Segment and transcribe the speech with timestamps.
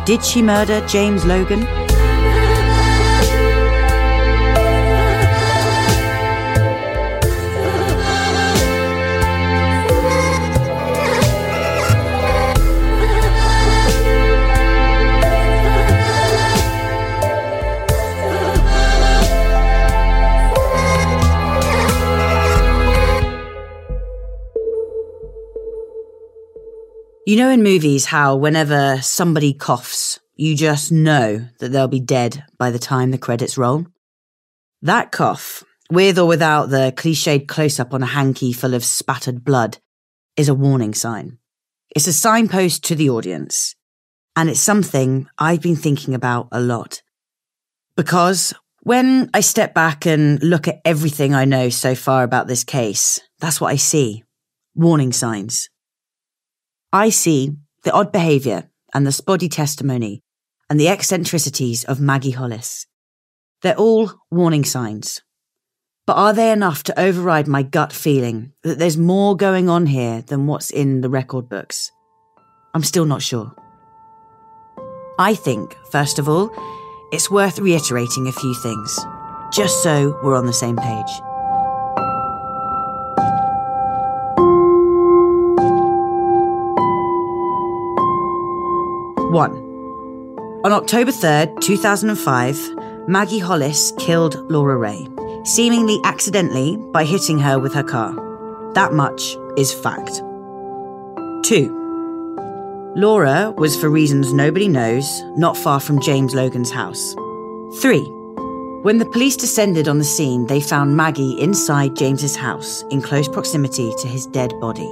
[0.09, 1.88] Did she murder James Logan?
[27.29, 32.43] You know in movies how whenever somebody coughs, you just know that they'll be dead
[32.57, 33.85] by the time the credits roll?
[34.81, 39.43] That cough, with or without the cliched close up on a hanky full of spattered
[39.43, 39.77] blood,
[40.37, 41.37] is a warning sign.
[41.95, 43.75] It's a signpost to the audience.
[44.35, 47.03] And it's something I've been thinking about a lot.
[47.95, 52.63] Because when I step back and look at everything I know so far about this
[52.63, 54.23] case, that's what I see.
[54.73, 55.69] Warning signs.
[56.91, 60.23] I see the odd behaviour and the spotty testimony
[60.69, 62.87] and the eccentricities of Maggie Hollis.
[63.61, 65.21] They're all warning signs.
[66.07, 70.23] But are they enough to override my gut feeling that there's more going on here
[70.23, 71.91] than what's in the record books?
[72.73, 73.53] I'm still not sure.
[75.19, 76.49] I think, first of all,
[77.11, 78.99] it's worth reiterating a few things,
[79.53, 81.28] just so we're on the same page.
[89.29, 89.51] One.
[90.65, 95.07] On October 3rd, 2005, Maggie Hollis killed Laura Ray,
[95.43, 98.11] seemingly accidentally by hitting her with her car.
[98.73, 100.23] That much is fact.
[101.43, 101.75] Two.
[102.95, 107.13] Laura was, for reasons nobody knows, not far from James Logan's house.
[107.79, 108.01] Three.
[108.81, 113.27] When the police descended on the scene, they found Maggie inside James's house in close
[113.27, 114.91] proximity to his dead body.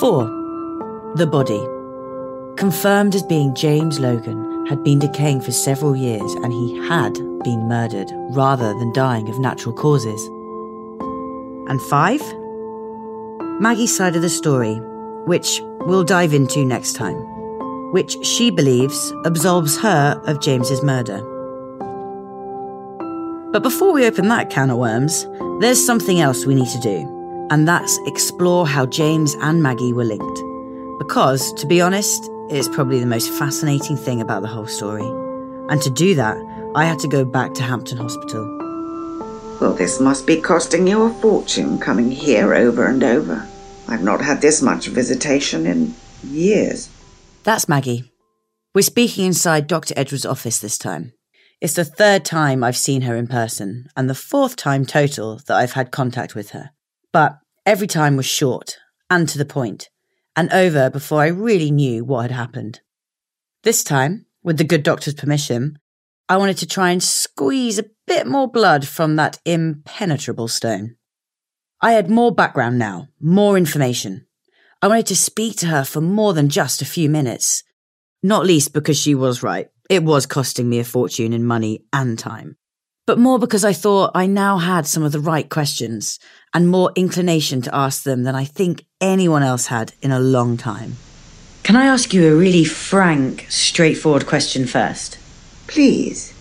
[0.00, 0.24] Four.
[1.16, 1.62] The body.
[2.56, 7.68] Confirmed as being James Logan, had been decaying for several years and he had been
[7.68, 10.26] murdered rather than dying of natural causes.
[11.68, 12.20] And five?
[13.60, 14.76] Maggie's side of the story,
[15.26, 17.16] which we'll dive into next time,
[17.92, 21.28] which she believes absolves her of James's murder.
[23.52, 25.26] But before we open that can of worms,
[25.60, 30.04] there's something else we need to do, and that's explore how James and Maggie were
[30.04, 30.42] linked.
[30.98, 35.06] Because, to be honest, it's probably the most fascinating thing about the whole story.
[35.70, 36.36] And to do that,
[36.74, 38.44] I had to go back to Hampton Hospital.
[39.58, 43.48] Well, this must be costing you a fortune coming here over and over.
[43.88, 46.90] I've not had this much visitation in years.
[47.42, 48.12] That's Maggie.
[48.74, 49.94] We're speaking inside Dr.
[49.96, 51.14] Edwards' office this time.
[51.60, 55.56] It's the third time I've seen her in person, and the fourth time total that
[55.56, 56.70] I've had contact with her.
[57.12, 58.76] But every time was short
[59.08, 59.88] and to the point,
[60.36, 62.80] and over before I really knew what had happened.
[63.62, 65.78] This time, with the good doctor's permission,
[66.28, 70.96] I wanted to try and squeeze a bit more blood from that impenetrable stone.
[71.80, 74.26] I had more background now, more information.
[74.80, 77.64] I wanted to speak to her for more than just a few minutes.
[78.22, 79.68] Not least because she was right.
[79.90, 82.56] It was costing me a fortune in money and time.
[83.04, 86.20] But more because I thought I now had some of the right questions
[86.54, 90.56] and more inclination to ask them than I think anyone else had in a long
[90.56, 90.96] time.
[91.64, 95.18] Can I ask you a really frank, straightforward question first?
[95.66, 96.32] Please.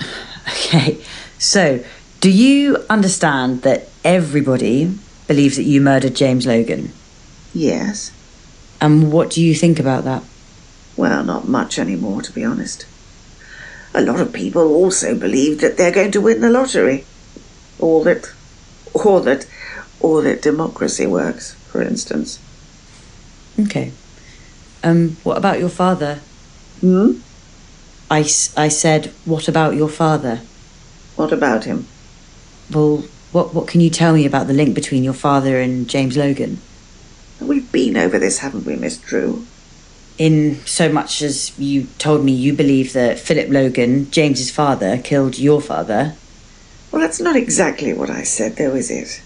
[0.48, 0.98] Okay,
[1.38, 1.84] so
[2.22, 6.90] do you understand that everybody believes that you murdered James Logan?
[7.52, 8.10] Yes.
[8.80, 10.24] And what do you think about that?
[10.96, 12.86] Well, not much anymore, to be honest.
[13.98, 17.04] A lot of people also believe that they're going to win the lottery.
[17.80, 18.32] Or that,
[18.94, 19.44] or that,
[19.98, 22.38] or that democracy works, for instance.
[23.58, 23.90] Okay.
[24.84, 26.20] Um, what about your father?
[26.80, 27.14] Hmm?
[28.08, 28.20] I,
[28.56, 30.42] I said, what about your father?
[31.16, 31.88] What about him?
[32.70, 33.02] Well,
[33.32, 36.60] what, what can you tell me about the link between your father and James Logan?
[37.40, 39.44] We've been over this, haven't we, Miss Drew?
[40.18, 45.38] In so much as you told me you believe that Philip Logan, James's father, killed
[45.38, 46.16] your father.
[46.90, 49.22] Well, that's not exactly what I said, though, is it?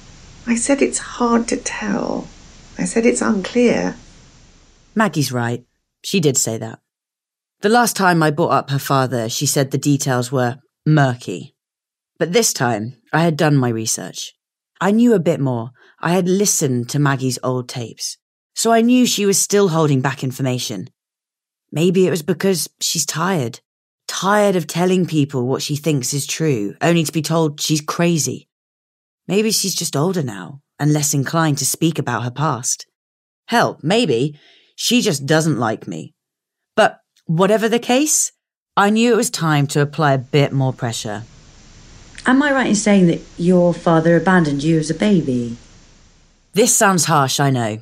[0.47, 2.29] I said it's hard to tell.
[2.79, 3.97] I said it's unclear.
[4.95, 5.65] Maggie's right.
[6.05, 6.81] She did say that.
[7.63, 11.55] The last time I brought up her father, she said the details were murky.
[12.19, 14.35] But this time, I had done my research.
[14.81, 15.71] I knew a bit more.
[16.01, 18.19] I had listened to Maggie's old tapes.
[18.55, 20.89] So I knew she was still holding back information.
[21.71, 23.61] Maybe it was because she's tired.
[24.07, 28.49] Tired of telling people what she thinks is true, only to be told she's crazy.
[29.27, 32.87] Maybe she's just older now and less inclined to speak about her past.
[33.47, 34.39] Hell, maybe
[34.77, 36.15] she just doesn't like me.
[36.77, 38.33] But whatever the case,
[38.77, 41.25] I knew it was time to apply a bit more pressure.
[42.27, 45.57] Am I right in saying that your father abandoned you as a baby?
[46.53, 47.79] This sounds harsh, I know,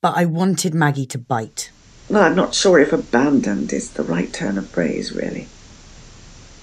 [0.00, 1.70] but I wanted Maggie to bite.
[2.08, 5.48] Well, I'm not sure if abandoned is the right turn of phrase, really.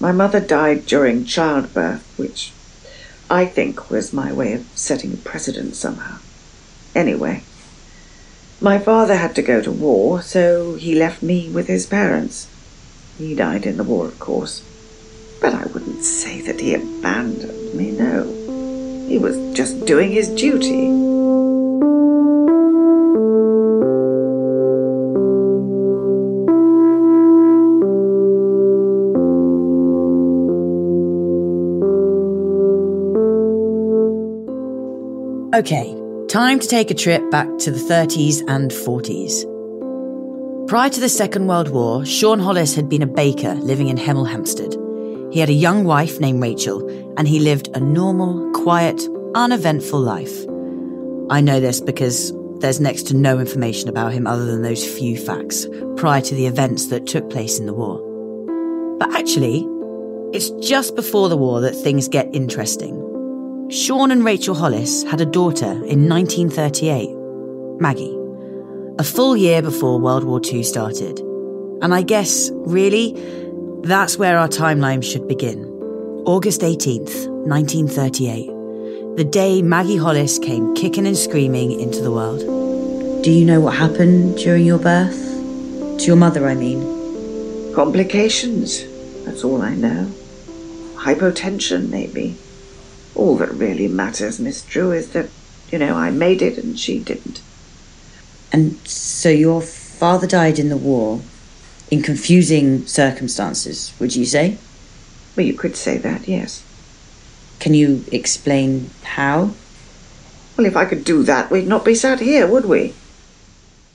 [0.00, 2.52] My mother died during childbirth, which
[3.30, 6.18] I think was my way of setting a precedent somehow.
[6.94, 7.42] Anyway,
[8.60, 12.48] my father had to go to war, so he left me with his parents.
[13.18, 14.62] He died in the war, of course.
[15.40, 18.24] But I wouldn't say that he abandoned me, no.
[19.08, 21.15] He was just doing his duty.
[35.56, 35.96] Okay,
[36.28, 39.46] time to take a trip back to the 30s and 40s.
[40.68, 44.28] Prior to the Second World War, Sean Hollis had been a baker living in Hemel
[44.28, 44.76] Hempstead.
[45.32, 46.86] He had a young wife named Rachel,
[47.16, 50.44] and he lived a normal, quiet, uneventful life.
[51.30, 55.16] I know this because there's next to no information about him other than those few
[55.16, 57.98] facts prior to the events that took place in the war.
[58.98, 59.66] But actually,
[60.34, 63.05] it's just before the war that things get interesting.
[63.68, 67.10] Sean and Rachel Hollis had a daughter in 1938,
[67.80, 68.16] Maggie,
[68.96, 71.18] a full year before World War II started.
[71.82, 73.12] And I guess, really,
[73.82, 75.64] that's where our timeline should begin.
[76.26, 83.24] August 18th, 1938, the day Maggie Hollis came kicking and screaming into the world.
[83.24, 85.18] Do you know what happened during your birth?
[85.98, 87.74] To your mother, I mean.
[87.74, 88.84] Complications,
[89.24, 90.12] that's all I know.
[90.94, 92.36] Hypotension, maybe.
[93.16, 95.30] All that really matters, Miss Drew, is that,
[95.72, 97.40] you know, I made it and she didn't.
[98.52, 101.22] And so your father died in the war
[101.90, 104.58] in confusing circumstances, would you say?
[105.36, 106.62] Well, you could say that, yes.
[107.58, 109.50] Can you explain how?
[110.56, 112.94] Well, if I could do that, we'd not be sat here, would we?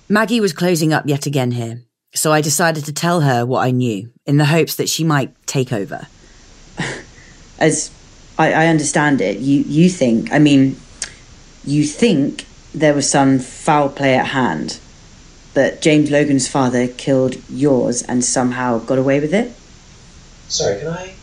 [0.10, 3.72] Maggie was closing up yet again here, so I decided to tell her what I
[3.72, 6.08] knew in the hopes that she might take over.
[7.60, 7.92] As
[8.42, 10.76] I, I understand it, you, you think, I mean,
[11.64, 14.80] you think there was some foul play at hand,
[15.54, 19.54] that James Logan's father killed yours and somehow got away with it?
[20.48, 21.14] Sorry, can I.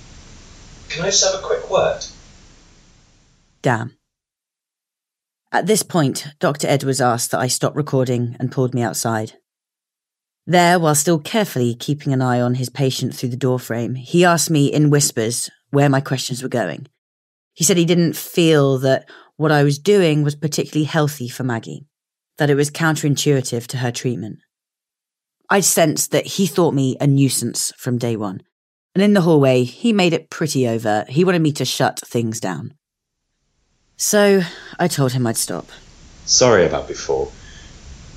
[0.90, 2.04] Can I just have a quick word?
[3.62, 3.96] Damn.
[5.50, 6.68] At this point, Dr.
[6.68, 9.32] Edwards asked that I stop recording and pulled me outside.
[10.46, 14.50] There, while still carefully keeping an eye on his patient through the doorframe, he asked
[14.50, 16.86] me in whispers where my questions were going.
[17.58, 21.88] He said he didn't feel that what I was doing was particularly healthy for Maggie,
[22.36, 24.38] that it was counterintuitive to her treatment.
[25.50, 28.42] I sensed that he thought me a nuisance from day one,
[28.94, 31.10] and in the hallway, he made it pretty overt.
[31.10, 32.74] He wanted me to shut things down.
[33.96, 34.42] So
[34.78, 35.66] I told him I'd stop.
[36.26, 37.28] Sorry about before.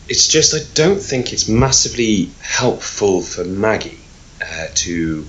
[0.07, 3.97] It's just I don't think it's massively helpful for Maggie
[4.39, 5.25] uh, to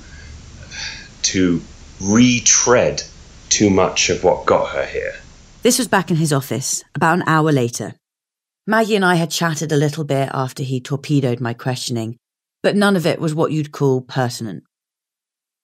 [1.22, 1.62] to
[1.98, 3.02] retread
[3.52, 5.14] too much of what got her here.
[5.62, 7.94] This was back in his office, about an hour later.
[8.66, 12.16] Maggie and I had chatted a little bit after he torpedoed my questioning,
[12.62, 14.64] but none of it was what you'd call pertinent.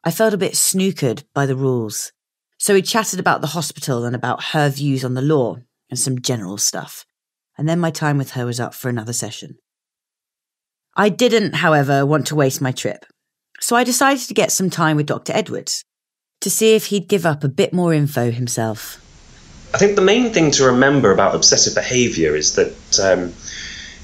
[0.05, 2.13] I felt a bit snookered by the rules,
[2.59, 5.57] so we chatted about the hospital and about her views on the law
[5.89, 7.07] and some general stuff,
[7.57, 9.57] and then my time with her was up for another session.
[10.95, 13.07] I didn't, however, want to waste my trip,
[13.61, 15.33] so I decided to get some time with Dr.
[15.33, 15.85] Edwards
[16.41, 19.03] to see if he'd give up a bit more info himself.
[19.75, 23.35] I think the main thing to remember about obsessive behaviour is that um,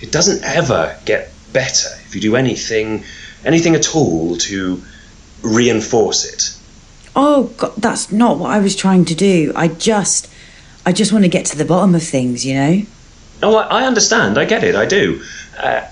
[0.01, 3.05] it doesn't ever get better if you do anything,
[3.45, 4.83] anything at all to
[5.43, 6.59] reinforce it.
[7.17, 9.53] Oh God, that's not what I was trying to do.
[9.55, 10.29] I just,
[10.85, 12.83] I just want to get to the bottom of things, you know.
[13.43, 14.37] Oh, I, I understand.
[14.37, 14.75] I get it.
[14.75, 15.23] I do.
[15.57, 15.87] Uh,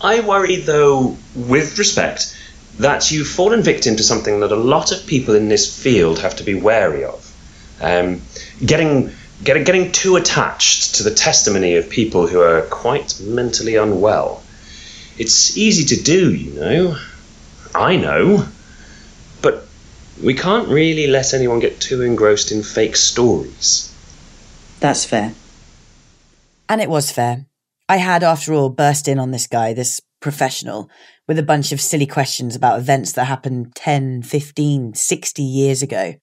[0.00, 2.37] I worry, though, with respect,
[2.78, 6.36] that you've fallen victim to something that a lot of people in this field have
[6.36, 7.24] to be wary of.
[7.80, 8.22] Um,
[8.64, 14.42] getting, getting, getting too attached to the testimony of people who are quite mentally unwell.
[15.18, 16.98] It's easy to do, you know.
[17.74, 18.46] I know.
[19.42, 19.66] But
[20.22, 23.92] we can't really let anyone get too engrossed in fake stories.
[24.78, 25.34] That's fair.
[26.68, 27.46] And it was fair.
[27.88, 30.90] I had, after all, burst in on this guy, this professional,
[31.26, 36.14] with a bunch of silly questions about events that happened 10, 15, 60 years ago.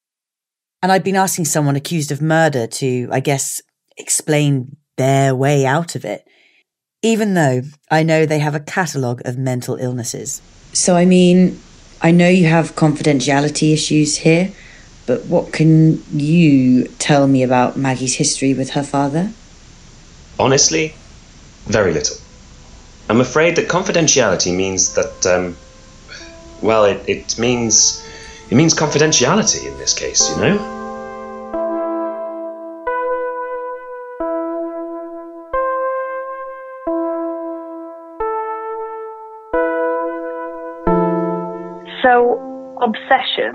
[0.81, 3.61] And I'd been asking someone accused of murder to, I guess,
[3.97, 6.27] explain their way out of it,
[7.01, 10.41] even though I know they have a catalogue of mental illnesses.
[10.73, 11.59] So, I mean,
[12.01, 14.51] I know you have confidentiality issues here,
[15.05, 19.31] but what can you tell me about Maggie's history with her father?
[20.39, 20.95] Honestly,
[21.65, 22.17] very little.
[23.07, 25.55] I'm afraid that confidentiality means that, um,
[26.61, 28.03] well, it, it means
[28.49, 30.57] it means confidentiality in this case, you know.
[42.01, 43.53] So, obsession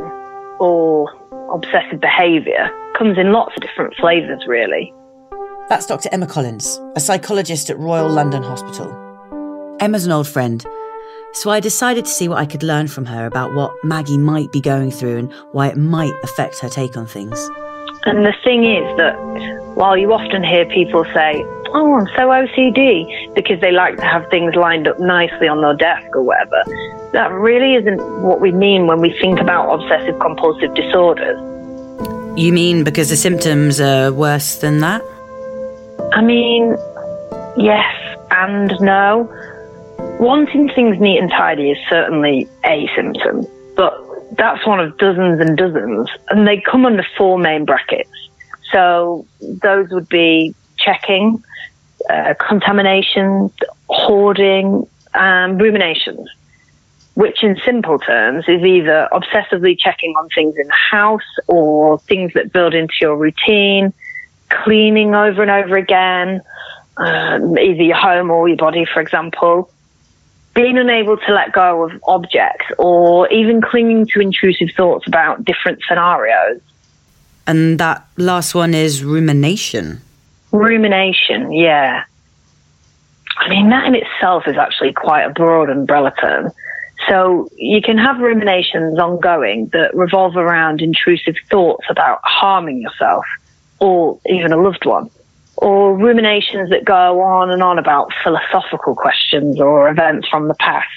[0.61, 1.13] or
[1.53, 4.95] obsessive behaviour comes in lots of different flavours, really.
[5.69, 6.09] That's Dr.
[6.13, 9.10] Emma Collins, a psychologist at Royal London Hospital.
[9.81, 10.63] Emma's an old friend,
[11.33, 14.53] so I decided to see what I could learn from her about what Maggie might
[14.53, 17.39] be going through and why it might affect her take on things.
[18.05, 19.17] And the thing is that
[19.75, 24.29] while you often hear people say, Oh, I'm so OCD because they like to have
[24.29, 26.63] things lined up nicely on their desk or whatever,
[27.13, 31.39] that really isn't what we mean when we think about obsessive compulsive disorders.
[32.39, 35.01] You mean because the symptoms are worse than that?
[36.13, 36.77] I mean,
[37.57, 39.29] yes and no.
[40.21, 43.95] Wanting things neat and tidy is certainly a symptom, but
[44.37, 48.11] that's one of dozens and dozens, and they come under four main brackets.
[48.71, 51.43] So those would be checking,
[52.09, 53.51] uh, contamination,
[53.89, 56.29] hoarding, and ruminations,
[57.15, 62.33] which in simple terms is either obsessively checking on things in the house or things
[62.35, 63.93] that build into your routine,
[64.49, 66.41] cleaning over and over again,
[66.99, 69.71] um, either your home or your body, for example,
[70.55, 75.81] being unable to let go of objects or even clinging to intrusive thoughts about different
[75.87, 76.61] scenarios.
[77.47, 80.01] And that last one is rumination.
[80.53, 82.05] Rumination, yeah.
[83.39, 86.53] I mean, that in itself is actually quite a broad umbrella term.
[87.09, 93.25] So you can have ruminations ongoing that revolve around intrusive thoughts about harming yourself
[93.79, 95.09] or even a loved one,
[95.61, 100.89] or ruminations that go on and on about philosophical questions or events from the past.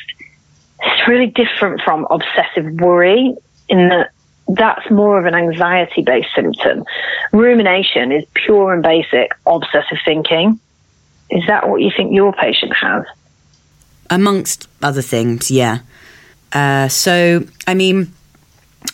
[0.81, 3.35] It's really different from obsessive worry
[3.69, 4.11] in that
[4.47, 6.83] that's more of an anxiety based symptom.
[7.31, 10.59] Rumination is pure and basic obsessive thinking.
[11.29, 13.05] Is that what you think your patient has?
[14.09, 15.79] Amongst other things, yeah.
[16.51, 18.13] Uh, so, I mean,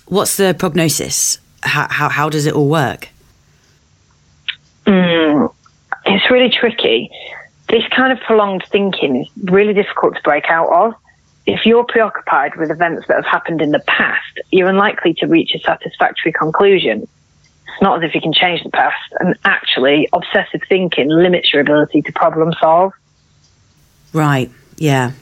[0.07, 1.39] what's the prognosis?
[1.61, 3.09] How, how, how does it all work?
[4.85, 5.28] Mm,
[6.29, 7.09] it's really tricky.
[7.69, 10.93] This kind of prolonged thinking is really difficult to break out of.
[11.45, 15.55] If you're preoccupied with events that have happened in the past, you're unlikely to reach
[15.55, 17.07] a satisfactory conclusion.
[17.67, 21.61] It's not as if you can change the past, and actually, obsessive thinking limits your
[21.61, 22.93] ability to problem solve.
[24.13, 25.13] Right, yeah.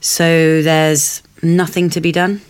[0.00, 2.40] So there's nothing to be done?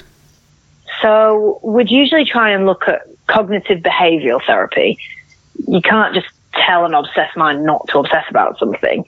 [1.03, 4.99] So we'd usually try and look at cognitive behavioral therapy.
[5.69, 9.05] You can't just tell an obsessed mind not to obsess about something.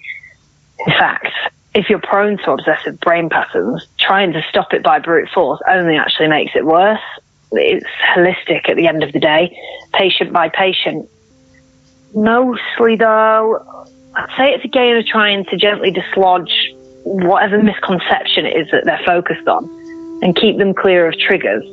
[0.87, 1.29] In fact,
[1.75, 5.97] if you're prone to obsessive brain patterns, trying to stop it by brute force only
[5.97, 7.01] actually makes it worse.
[7.53, 9.57] It's holistic at the end of the day,
[9.93, 11.09] patient by patient.
[12.15, 16.73] Mostly, though, I'd say it's a game of trying to gently dislodge
[17.05, 19.65] whatever misconception it is that they're focused on
[20.23, 21.65] and keep them clear of triggers.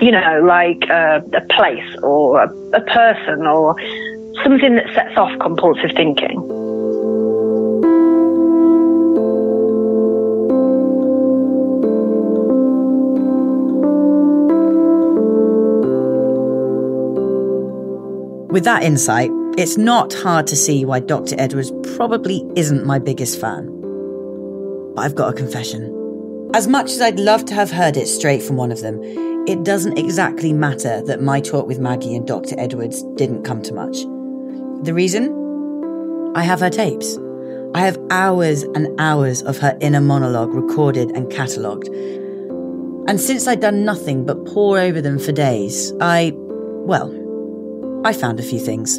[0.00, 3.78] You know, like a, a place or a, a person or
[4.44, 6.70] something that sets off compulsive thinking.
[18.50, 21.36] With that insight, it's not hard to see why Dr.
[21.38, 23.66] Edwards probably isn't my biggest fan.
[24.94, 25.96] But I've got a confession.
[26.52, 29.00] As much as I'd love to have heard it straight from one of them,
[29.46, 32.54] it doesn't exactly matter that my talk with Maggie and Dr.
[32.58, 33.98] Edwards didn't come to much.
[34.82, 36.32] The reason?
[36.34, 37.18] I have her tapes.
[37.74, 41.88] I have hours and hours of her inner monologue recorded and catalogued.
[41.88, 47.12] And since I'd done nothing but pore over them for days, I, well,
[48.04, 48.98] I found a few things.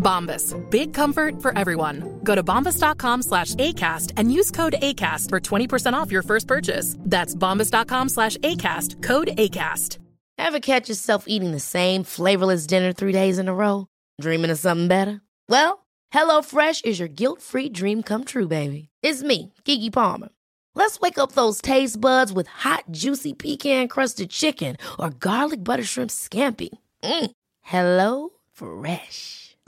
[0.00, 0.54] Bombas.
[0.70, 2.20] Big comfort for everyone.
[2.24, 6.96] Go to bombas.com slash ACAST and use code ACAST for 20% off your first purchase.
[7.00, 9.02] That's bombas.com slash ACAST.
[9.02, 9.98] Code ACAST.
[10.38, 13.86] Ever catch yourself eating the same flavorless dinner three days in a row?
[14.20, 15.20] Dreaming of something better?
[15.48, 18.88] Well, HelloFresh is your guilt-free dream come true, baby.
[19.02, 20.30] It's me, Keke Palmer.
[20.74, 26.10] Let's wake up those taste buds with hot, juicy pecan-crusted chicken or garlic butter shrimp
[26.10, 26.70] scampi.
[27.02, 27.30] Mm.
[27.60, 29.39] Hello Fresh.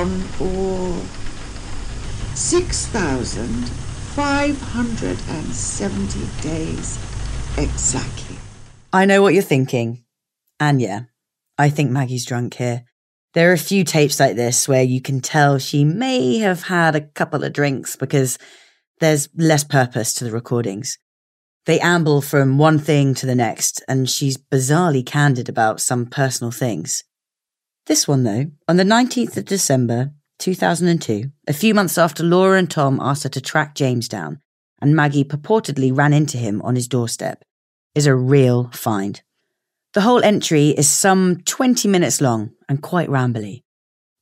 [0.00, 0.96] Been for
[4.16, 6.98] 570 days
[7.58, 8.36] exactly.
[8.94, 10.04] I know what you're thinking.
[10.58, 11.00] And yeah,
[11.58, 12.84] I think Maggie's drunk here.
[13.34, 16.96] There are a few tapes like this where you can tell she may have had
[16.96, 18.38] a couple of drinks because
[19.00, 20.96] there's less purpose to the recordings.
[21.66, 26.52] They amble from one thing to the next, and she's bizarrely candid about some personal
[26.52, 27.04] things.
[27.90, 32.70] This one, though, on the 19th of December, 2002, a few months after Laura and
[32.70, 34.38] Tom asked her to track James down,
[34.80, 37.42] and Maggie purportedly ran into him on his doorstep,
[37.96, 39.22] is a real find.
[39.94, 43.64] The whole entry is some 20 minutes long and quite rambly.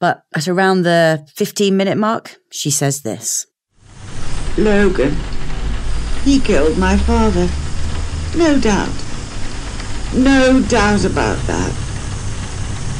[0.01, 3.45] But at around the 15 minute mark, she says this
[4.57, 5.15] Logan.
[6.25, 7.51] He killed my father.
[8.35, 8.95] No doubt.
[10.15, 11.88] No doubt about that.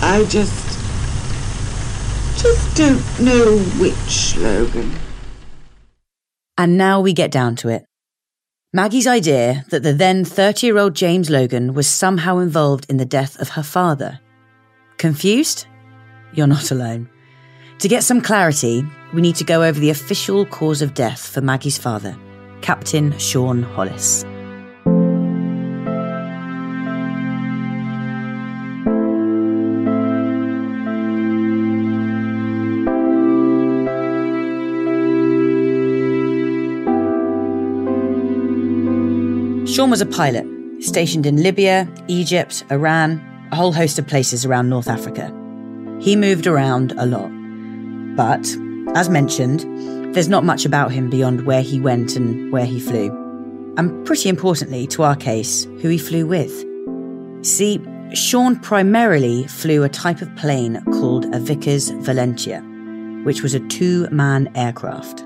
[0.01, 0.79] I just.
[2.41, 4.93] just don't know which Logan.
[6.57, 7.85] And now we get down to it.
[8.73, 13.05] Maggie's idea that the then 30 year old James Logan was somehow involved in the
[13.05, 14.21] death of her father.
[14.99, 15.67] Confused?
[16.33, 17.09] You're not alone.
[17.79, 18.85] To get some clarity,
[19.15, 22.17] we need to go over the official cause of death for Maggie's father,
[22.61, 24.25] Captain Sean Hollis.
[39.89, 40.45] Was a pilot,
[40.85, 45.33] stationed in Libya, Egypt, Iran, a whole host of places around North Africa.
[45.99, 47.31] He moved around a lot.
[48.15, 48.47] But,
[48.95, 53.07] as mentioned, there's not much about him beyond where he went and where he flew.
[53.79, 56.53] And pretty importantly to our case, who he flew with.
[57.47, 57.81] See,
[58.13, 62.61] Sean primarily flew a type of plane called a Vickers Valentia,
[63.25, 65.25] which was a two man aircraft.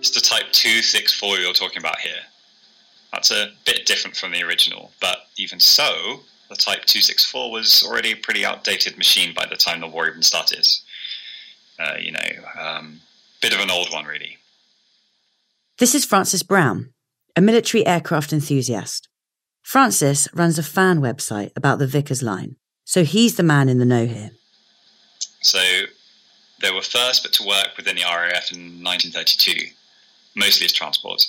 [0.00, 2.20] It's the Type 264 you're talking about here.
[3.14, 8.10] That's a bit different from the original, but even so, the Type 264 was already
[8.10, 10.66] a pretty outdated machine by the time the war even started.
[11.78, 13.00] Uh, you know, um,
[13.40, 14.38] bit of an old one, really.
[15.78, 16.92] This is Francis Brown,
[17.36, 19.08] a military aircraft enthusiast.
[19.62, 23.84] Francis runs a fan website about the Vickers line, so he's the man in the
[23.84, 24.32] know here.
[25.40, 25.60] So
[26.60, 29.68] they were first but to work within the RAF in 1932,
[30.34, 31.24] mostly as transport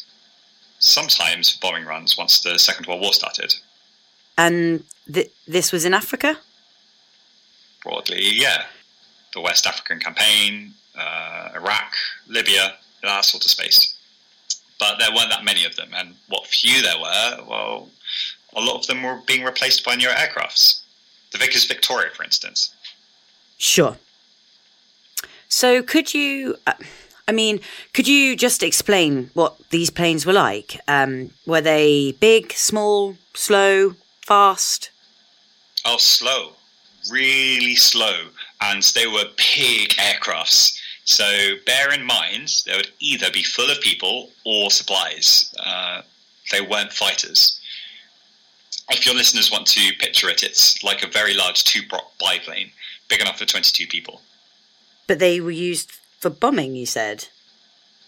[0.80, 3.54] sometimes bombing runs once the Second World War started.
[4.38, 6.38] And th- this was in Africa?
[7.84, 8.66] Broadly, yeah.
[9.34, 11.94] The West African campaign, uh, Iraq,
[12.28, 13.98] Libya, that sort of space.
[14.80, 17.90] But there weren't that many of them, and what few there were, well,
[18.56, 20.82] a lot of them were being replaced by newer aircrafts.
[21.32, 22.74] The Vickers Victoria, for instance.
[23.58, 23.98] Sure.
[25.48, 26.58] So, could you.
[26.68, 26.74] Uh,
[27.28, 27.60] I mean,
[27.94, 30.80] could you just explain what these planes were like?
[30.88, 34.92] Um, were they big, small, slow, fast?
[35.86, 36.52] Oh, slow.
[37.12, 38.28] Really slow.
[38.62, 40.80] And they were big aircrafts.
[41.06, 45.54] So bear in mind, they would either be full of people or supplies.
[45.64, 46.02] Uh,
[46.52, 47.60] they weren't fighters.
[48.90, 52.70] If your listeners want to picture it, it's like a very large two prop biplane,
[53.08, 54.22] big enough for 22 people.
[55.08, 55.92] But they were used
[56.26, 57.28] for bombing, you said?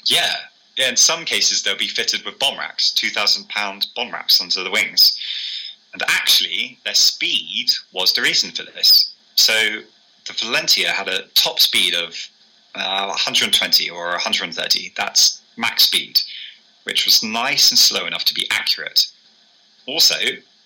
[0.06, 0.34] Yeah.
[0.76, 4.64] Yeah, in some cases they'll be fitted with bomb racks, 2,000 pound bomb racks under
[4.64, 5.20] the wings.
[5.94, 9.14] And actually, their speed was the reason for this.
[9.36, 9.54] So
[10.26, 12.16] the Valentia had a top speed of
[12.74, 14.94] uh, 120 or 130.
[14.98, 16.20] That's max speed,
[16.86, 19.06] which was nice and slow enough to be accurate.
[19.86, 20.16] Also,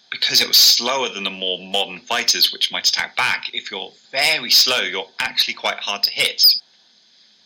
[0.10, 3.92] because it was slower than the more modern fighters, which might attack back, if you're
[4.10, 6.62] very slow, you're actually quite hard to hit.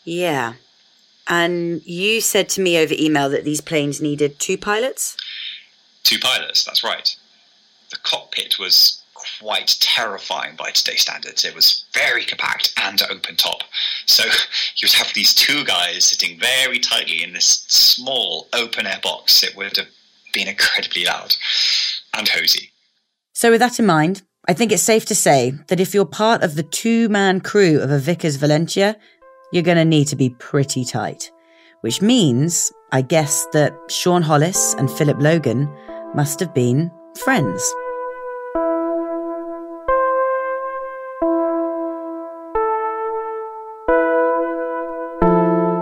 [0.06, 0.54] Yeah.
[1.28, 5.18] And you said to me over email that these planes needed two pilots?
[6.04, 7.16] Two pilots, that's right.
[7.90, 9.02] The cockpit was
[9.40, 11.44] quite terrifying by today's standards.
[11.44, 13.64] It was very compact and open top.
[14.06, 14.24] So
[14.76, 19.44] you would have these two guys sitting very tightly in this small open air box.
[19.44, 19.88] It would have
[20.34, 21.36] been incredibly loud
[22.14, 22.72] and hosey.
[23.34, 26.44] So, with that in mind, I think it's safe to say that if you're part
[26.44, 28.96] of the two man crew of a Vickers Valentia,
[29.52, 31.32] you're going to need to be pretty tight.
[31.82, 35.70] Which means, I guess, that Sean Hollis and Philip Logan
[36.16, 36.92] must have been
[37.24, 37.62] friends.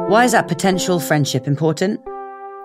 [0.10, 2.00] Why is that potential friendship important?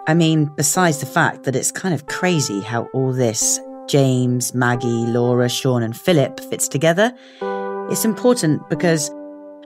[0.07, 3.59] I mean, besides the fact that it's kind of crazy how all this
[3.89, 7.13] James, Maggie, Laura, Sean, and Philip fits together,
[7.91, 9.11] it's important because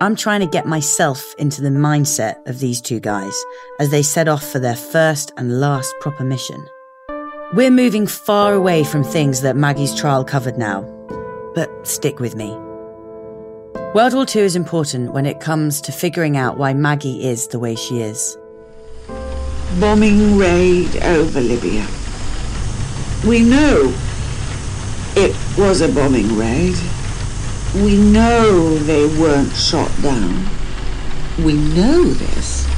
[0.03, 3.33] I'm trying to get myself into the mindset of these two guys
[3.79, 6.69] as they set off for their first and last proper mission.
[7.55, 10.83] We're moving far away from things that Maggie's trial covered now,
[11.55, 12.51] but stick with me.
[13.95, 17.61] World War II is important when it comes to figuring out why Maggie is the
[17.61, 18.37] way she is.
[19.79, 21.87] Bombing raid over Libya.
[23.25, 23.95] We know
[25.15, 26.75] it was a bombing raid.
[27.75, 30.47] We know they weren't shot down.
[31.43, 32.69] We know this.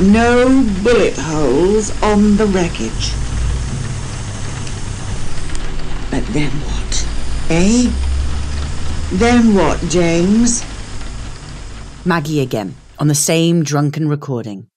[0.00, 3.12] No bullet holes on the wreckage.
[6.12, 7.08] But then what?
[7.50, 7.90] Eh?
[9.14, 10.64] Then what, James?
[12.04, 14.68] Maggie again, on the same drunken recording.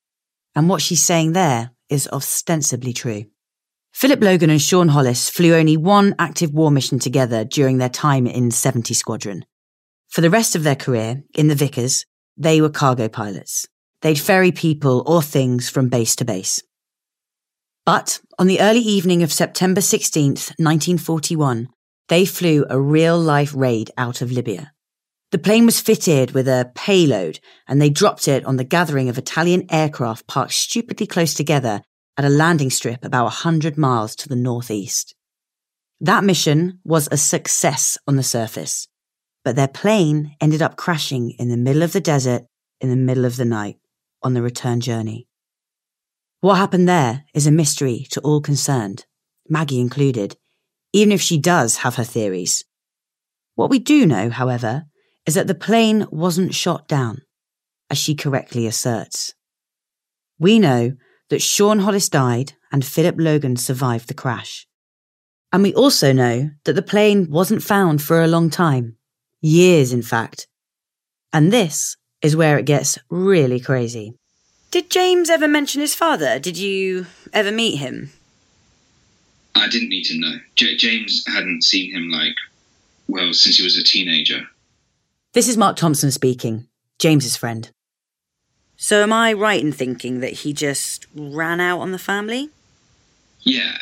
[0.56, 3.26] And what she's saying there is ostensibly true.
[3.94, 8.26] Philip Logan and Sean Hollis flew only one active war mission together during their time
[8.26, 9.46] in 70 Squadron.
[10.10, 12.06] For the rest of their career, in the Vickers,
[12.38, 13.68] they were cargo pilots.
[14.02, 16.64] They'd ferry people or things from base to base.
[17.86, 21.68] But on the early evening of September 16th, 1941,
[22.10, 24.72] they flew a real life raid out of Libya.
[25.32, 29.18] The plane was fitted with a payload and they dropped it on the gathering of
[29.18, 31.82] Italian aircraft parked stupidly close together
[32.22, 35.16] at a landing strip about 100 miles to the northeast.
[36.00, 38.88] That mission was a success on the surface,
[39.44, 42.44] but their plane ended up crashing in the middle of the desert
[42.80, 43.78] in the middle of the night
[44.22, 45.28] on the return journey.
[46.42, 49.08] What happened there is a mystery to all concerned,
[49.50, 50.38] Maggie included,
[50.94, 52.64] even if she does have her theories.
[53.56, 54.84] What we do know, however,
[55.26, 57.24] is that the plane wasn't shot down,
[57.90, 59.34] as she correctly asserts.
[60.38, 60.92] We know
[61.32, 64.68] that Sean Hollis died and Philip Logan survived the crash.
[65.54, 68.98] And we also know that the plane wasn't found for a long time.
[69.40, 70.48] Years, in fact.
[71.32, 74.14] And this is where it gets really crazy.
[74.72, 76.38] Did James ever mention his father?
[76.38, 78.12] Did you ever meet him?
[79.56, 80.34] I didn't meet him, no.
[80.56, 82.36] J- James hadn't seen him, like,
[83.08, 84.42] well, since he was a teenager.
[85.32, 86.68] This is Mark Thompson speaking,
[87.00, 87.72] James's friend.
[88.84, 92.50] So am I right in thinking that he just ran out on the family?
[93.42, 93.78] Yeah.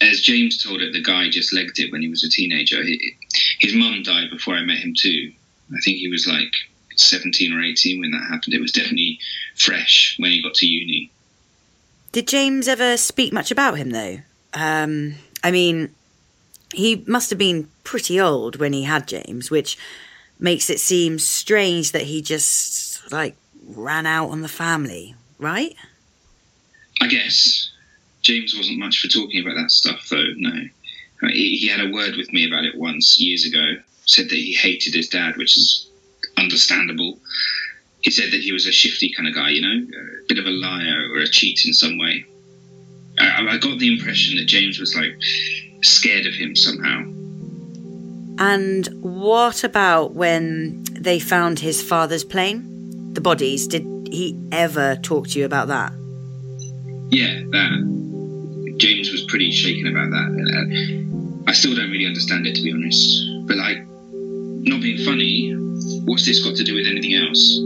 [0.00, 2.82] As James told it, the guy just legged it when he was a teenager.
[2.82, 3.16] He,
[3.58, 5.30] his mum died before I met him, too.
[5.74, 6.54] I think he was like
[6.96, 8.54] 17 or 18 when that happened.
[8.54, 9.18] It was definitely
[9.56, 11.10] fresh when he got to uni.
[12.12, 14.20] Did James ever speak much about him, though?
[14.54, 15.94] Um, I mean,
[16.72, 19.76] he must have been pretty old when he had James, which
[20.38, 25.74] makes it seem strange that he just, like, ran out on the family, right?
[27.00, 27.70] I guess.
[28.22, 30.64] James wasn't much for talking about that stuff, though, no.
[31.22, 33.76] Uh, he, he had a word with me about it once, years ago.
[34.04, 35.88] Said that he hated his dad, which is
[36.36, 37.18] understandable.
[38.00, 39.86] He said that he was a shifty kind of guy, you know,
[40.20, 42.24] a bit of a liar or a cheat in some way.
[43.18, 45.16] Uh, I, I got the impression that James was like
[45.82, 47.02] scared of him somehow.
[48.38, 52.79] And what about when they found his father's plane?
[53.12, 55.92] The bodies, did he ever talk to you about that?
[57.10, 58.76] Yeah, that.
[58.78, 60.28] James was pretty shaken about that.
[60.30, 63.22] Uh, I still don't really understand it, to be honest.
[63.46, 63.78] But, like,
[64.62, 65.52] not being funny,
[66.04, 67.58] what's this got to do with anything else?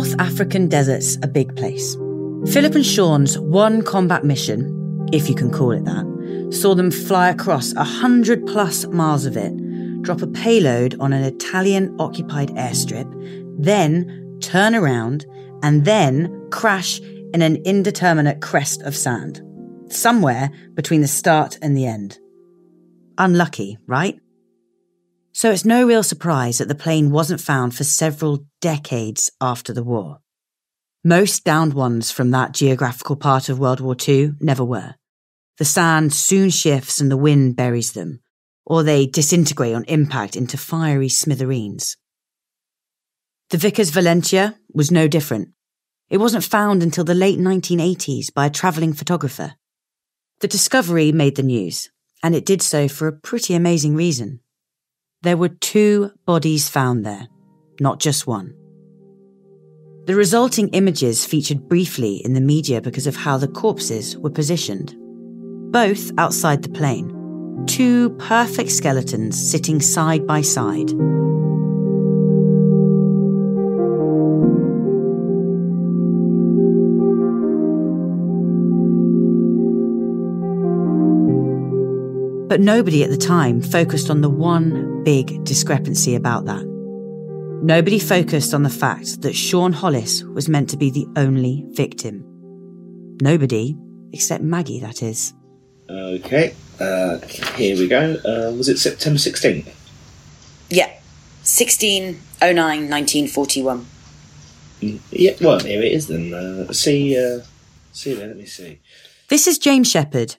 [0.00, 1.94] North African desert's a big place.
[2.50, 7.28] Philip and Sean's one combat mission, if you can call it that, saw them fly
[7.28, 9.52] across a hundred plus miles of it,
[10.00, 13.12] drop a payload on an Italian occupied airstrip,
[13.62, 15.26] then turn around
[15.62, 16.98] and then crash
[17.34, 19.42] in an indeterminate crest of sand,
[19.92, 22.18] somewhere between the start and the end.
[23.18, 24.18] Unlucky, right?
[25.32, 29.84] So it's no real surprise that the plane wasn't found for several decades after the
[29.84, 30.20] war.
[31.04, 34.96] Most downed ones from that geographical part of World War II never were.
[35.58, 38.20] The sand soon shifts and the wind buries them,
[38.66, 41.96] or they disintegrate on impact into fiery smithereens.
[43.50, 45.50] The Vickers Valentia was no different.
[46.08, 49.54] It wasn't found until the late 1980s by a travelling photographer.
[50.40, 51.88] The discovery made the news,
[52.22, 54.40] and it did so for a pretty amazing reason.
[55.22, 57.28] There were two bodies found there,
[57.78, 58.54] not just one.
[60.06, 64.96] The resulting images featured briefly in the media because of how the corpses were positioned.
[65.72, 70.88] Both outside the plane, two perfect skeletons sitting side by side.
[82.48, 86.64] But nobody at the time focused on the one big discrepancy about that.
[87.62, 92.24] Nobody focused on the fact that Sean Hollis was meant to be the only victim.
[93.20, 93.76] Nobody,
[94.12, 95.34] except Maggie, that is.
[95.88, 97.18] Okay, uh,
[97.56, 98.14] here we go.
[98.24, 99.66] Uh, was it September 16th?
[100.70, 100.86] Yeah,
[101.42, 103.86] 1609 1941.
[104.80, 106.32] Mm, Yeah, well, here it is then.
[106.32, 107.40] Uh, see, uh,
[107.92, 108.80] see there, let me see.
[109.28, 110.36] This is James Shepherd,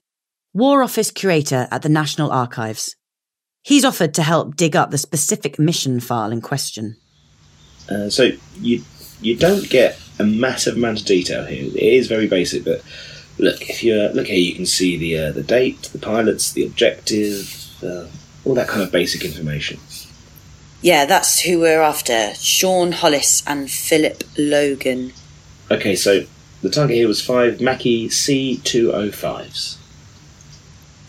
[0.54, 2.95] War Office Curator at the National Archives.
[3.63, 6.97] He's offered to help dig up the specific mission file in question.
[7.89, 8.84] Uh, so you
[9.21, 11.65] you don't get a massive amount of detail here.
[11.65, 12.82] It is very basic, but
[13.38, 16.65] look, if you look here, you can see the uh, the date, the pilots, the
[16.65, 18.08] objective, uh,
[18.45, 19.80] all that kind of basic information.
[20.82, 25.13] Yeah, that's who we're after Sean Hollis and Philip Logan.
[25.69, 26.26] Okay, so
[26.63, 29.78] the target here was five Macchi C two O fives.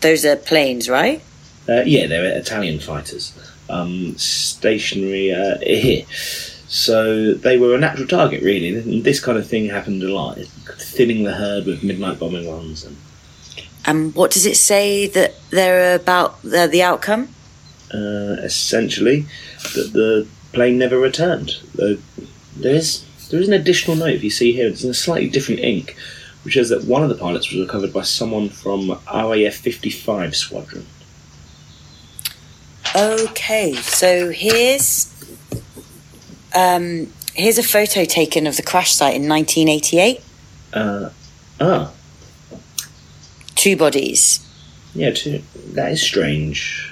[0.01, 1.23] Those are planes, right?
[1.67, 3.33] Uh, yeah, they're Italian fighters.
[3.69, 6.05] Um, stationary uh, here.
[6.67, 8.75] So they were a natural target, really.
[8.75, 10.37] And This kind of thing happened a lot,
[10.79, 12.83] thinning the herd with midnight bombing runs.
[12.83, 12.97] And
[13.85, 17.29] And what does it say that they're about uh, the outcome?
[17.93, 19.27] uh, essentially,
[19.75, 21.59] that the plane never returned.
[21.75, 21.97] There
[22.75, 24.67] is there is an additional note if you see here.
[24.67, 25.95] It's in a slightly different ink,
[26.43, 30.85] which says that one of the pilots was recovered by someone from RAF 55 squadron.
[32.95, 35.09] Okay, so here's
[36.53, 40.21] um, here's a photo taken of the crash site in 1988.
[40.73, 41.09] Uh,
[41.59, 41.91] ah,
[43.55, 44.47] Two bodies.
[44.93, 46.91] yeah, too, that is strange.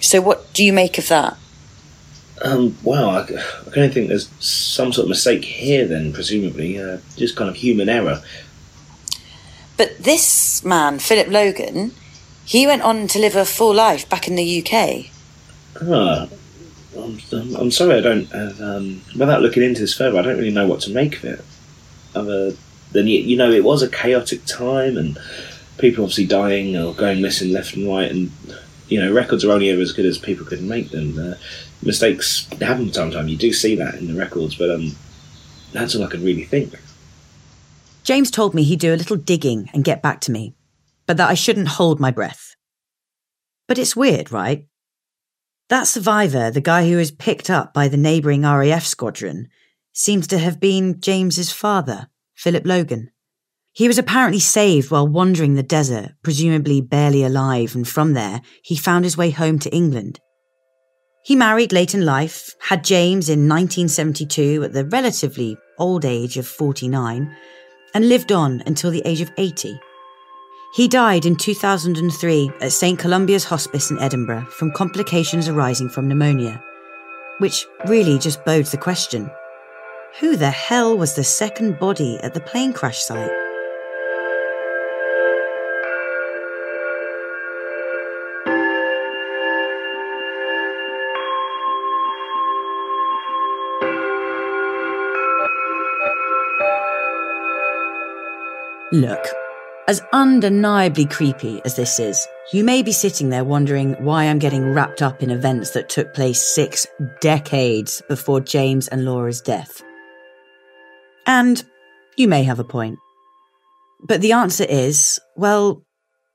[0.00, 1.36] So what do you make of that?
[2.40, 5.86] Um, wow, I, I can only think there's some sort of mistake here.
[5.86, 8.22] Then, presumably, uh, just kind of human error.
[9.76, 11.92] But this man, Philip Logan,
[12.48, 15.10] he went on to live a full life back in the UK.
[15.82, 16.26] Ah,
[16.96, 18.24] I'm, I'm, I'm sorry, I don't.
[18.30, 21.24] Have, um, without looking into this further, I don't really know what to make of
[21.24, 21.44] it.
[22.14, 22.52] Other
[22.92, 25.18] than you, you know, it was a chaotic time, and
[25.76, 28.32] people obviously dying or going missing left and right, and
[28.88, 31.18] you know, records are only ever as good as people could make them.
[31.18, 31.34] Uh,
[31.82, 33.28] mistakes happen from time to time.
[33.28, 34.92] You do see that in the records, but um,
[35.72, 36.74] that's all I can really think.
[38.04, 40.54] James told me he'd do a little digging and get back to me,
[41.08, 42.54] but that I shouldn't hold my breath.
[43.66, 44.66] But it's weird, right?
[45.70, 49.48] That survivor, the guy who was picked up by the neighbouring RAF squadron,
[49.92, 53.10] seems to have been James's father, Philip Logan.
[53.72, 58.76] He was apparently saved while wandering the desert, presumably barely alive, and from there he
[58.76, 60.20] found his way home to England.
[61.24, 66.46] He married late in life, had James in 1972 at the relatively old age of
[66.46, 67.34] 49,
[67.94, 69.78] and lived on until the age of 80.
[70.70, 76.62] He died in 2003 at St Columba's Hospice in Edinburgh from complications arising from pneumonia,
[77.38, 79.30] which really just bodes the question
[80.20, 83.30] who the hell was the second body at the plane crash site?
[98.90, 99.37] Look,
[99.88, 104.74] as undeniably creepy as this is, you may be sitting there wondering why I'm getting
[104.74, 106.86] wrapped up in events that took place six
[107.22, 109.82] decades before James and Laura's death.
[111.26, 111.64] And
[112.18, 112.98] you may have a point.
[114.06, 115.82] But the answer is, well,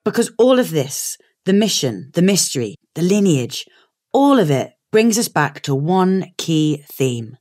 [0.03, 3.65] because all of this, the mission, the mystery, the lineage,
[4.11, 7.37] all of it brings us back to one key theme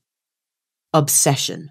[0.93, 1.71] obsession.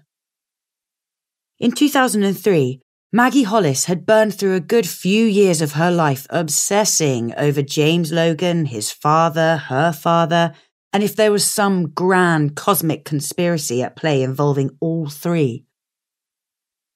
[1.60, 2.80] In 2003,
[3.14, 8.10] Maggie Hollis had burned through a good few years of her life obsessing over James
[8.10, 10.54] Logan, his father, her father,
[10.94, 15.66] and if there was some grand cosmic conspiracy at play involving all three.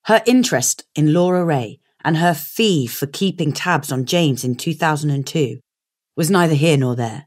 [0.04, 5.58] Her interest in Laura Ray and her fee for keeping tabs on James in 2002
[6.16, 7.26] was neither here nor there.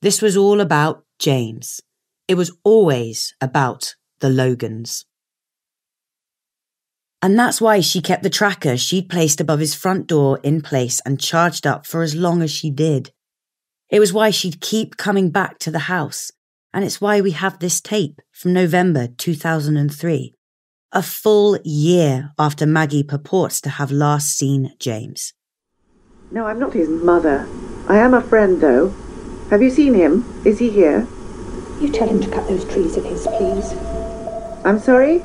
[0.00, 1.80] This was all about James.
[2.28, 5.06] It was always about the Logans.
[7.22, 11.00] And that's why she kept the tracker she'd placed above his front door in place
[11.06, 13.12] and charged up for as long as she did.
[13.88, 16.32] It was why she'd keep coming back to the house.
[16.74, 20.34] And it's why we have this tape from November 2003,
[20.90, 25.32] a full year after Maggie purports to have last seen James.
[26.32, 27.46] No, I'm not his mother.
[27.88, 28.88] I am a friend, though.
[29.50, 30.24] Have you seen him?
[30.46, 31.06] Is he here?
[31.78, 33.74] You tell him to cut those trees of his, please.
[34.64, 35.22] I'm sorry?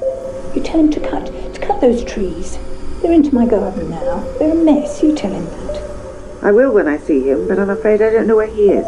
[0.57, 2.57] You tell him to cut, to cut those trees.
[3.03, 4.21] They're into my garden now.
[4.39, 5.03] They're a mess.
[5.03, 5.83] You tell him that.
[6.41, 8.87] I will when I see him, but I'm afraid I don't know where he is.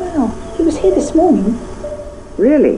[0.00, 1.60] Well, he was here this morning.
[2.38, 2.76] Really?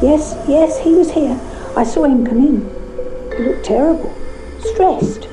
[0.00, 1.38] Yes, yes, he was here.
[1.76, 2.62] I saw him come in.
[3.36, 4.14] He looked terrible.
[4.60, 5.28] Stressed.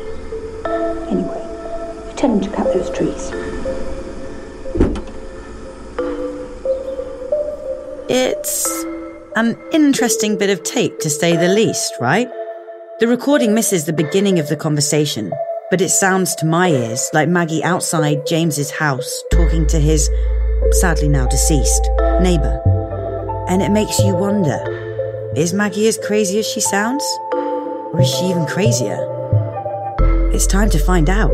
[1.09, 1.41] Anyway,
[2.09, 3.31] you tell him to cut those trees.
[8.09, 8.83] It's
[9.37, 12.27] an interesting bit of tape, to say the least, right?
[12.99, 15.31] The recording misses the beginning of the conversation,
[15.69, 20.09] but it sounds to my ears like Maggie outside James's house talking to his,
[20.71, 21.87] sadly now deceased,
[22.19, 22.59] neighbour.
[23.47, 24.57] And it makes you wonder
[25.35, 27.03] is Maggie as crazy as she sounds?
[27.31, 28.97] Or is she even crazier?
[30.33, 31.31] It's time to find out.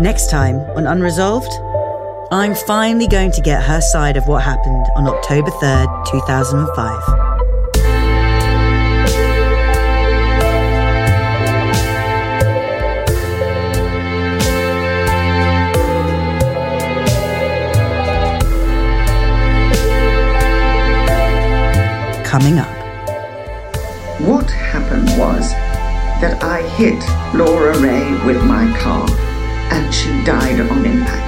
[0.00, 1.50] Next time on Unresolved,
[2.32, 7.00] I'm finally going to get her side of what happened on October 3rd, 2005.
[22.24, 22.66] Coming up.
[24.20, 25.52] What happened was
[26.20, 26.98] that I hit
[27.38, 29.08] Laura Ray with my car
[29.70, 31.25] and she died on impact.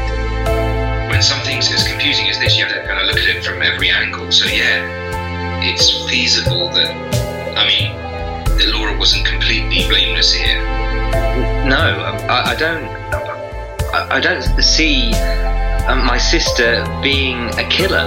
[2.39, 4.31] As this, you have to kind of look at it from every angle.
[4.31, 6.95] So yeah, it's feasible that
[7.59, 7.97] I mean
[8.59, 10.63] that Laura wasn't completely blameless here.
[11.67, 11.77] No,
[12.29, 12.85] I, I don't.
[13.93, 15.13] I, I don't see
[15.89, 18.07] um, my sister being a killer.